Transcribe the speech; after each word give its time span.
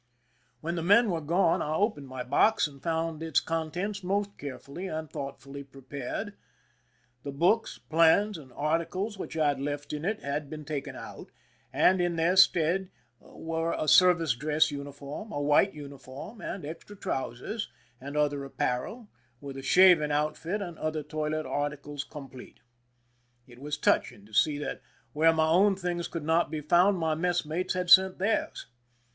When 0.61 0.73
the 0.73 0.81
men 0.81 1.11
were 1.11 1.21
gone 1.21 1.61
I 1.61 1.75
opened 1.75 2.07
my 2.07 2.23
box, 2.23 2.65
and 2.65 2.81
found 2.81 3.21
its 3.21 3.39
contents 3.39 4.03
most 4.03 4.35
carefully 4.39 4.87
and 4.87 5.07
thoughtfully 5.07 5.63
prepared. 5.63 6.33
The 7.21 7.31
books, 7.31 7.77
plans, 7.77 8.35
and 8.35 8.51
articles 8.53 9.19
which 9.19 9.37
I 9.37 9.49
had 9.49 9.59
left 9.59 9.93
in 9.93 10.03
it 10.03 10.19
had 10.23 10.49
been 10.49 10.65
taken 10.65 10.95
out, 10.95 11.29
and 11.71 12.01
in 12.01 12.15
their 12.15 12.35
stead 12.35 12.89
were 13.19 13.73
a 13.73 13.87
service 13.87 14.33
dress 14.33 14.71
uniform, 14.71 15.31
a 15.31 15.39
white 15.39 15.75
uniform 15.75 16.41
and 16.41 16.65
extra 16.65 16.95
trousers, 16.95 17.69
and 17.99 18.17
other 18.17 18.43
apparel, 18.43 19.07
with 19.39 19.55
a 19.55 19.61
shaving 19.61 20.11
outfit 20.11 20.63
and 20.63 20.79
other 20.79 21.03
toilet 21.03 21.45
articles 21.45 22.03
complete. 22.03 22.61
It 23.45 23.59
was 23.59 23.77
touching 23.77 24.25
to 24.25 24.33
see 24.33 24.57
that 24.57 24.81
where 25.13 25.31
my 25.31 25.47
own 25.47 25.75
things 25.75 26.07
could 26.07 26.23
not 26.23 26.49
be 26.49 26.59
found 26.61 26.97
my 26.97 27.13
mess 27.13 27.45
mates 27.45 27.75
had 27.75 27.91
sent 27.91 28.17
theirs. 28.17 28.65